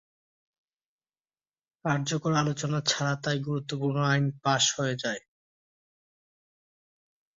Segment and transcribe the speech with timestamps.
[1.85, 5.21] কার্যকর আলোচনা ছাড়া তাই গুরুত্বপূর্ণ আইন পাস হয়ে যায়।